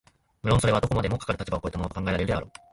[0.41, 2.51] 無論それはどこまでもかかる立場を越えたものと考えられるであろう、